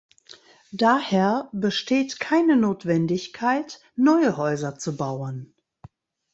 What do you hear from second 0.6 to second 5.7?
Daher besteht keine Notwendigkeit, neue Häuser zu bauen.